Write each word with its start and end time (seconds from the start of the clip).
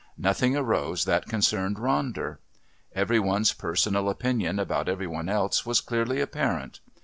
Nothing 0.17 0.57
arose 0.57 1.05
that 1.05 1.27
concerned 1.27 1.75
Ronder. 1.75 2.39
Every 2.95 3.19
one's 3.19 3.53
personal 3.53 4.09
opinion 4.09 4.57
about 4.57 4.89
every 4.89 5.05
one 5.05 5.29
else 5.29 5.63
was 5.63 5.79
clearly 5.79 6.19
apparent. 6.19 6.79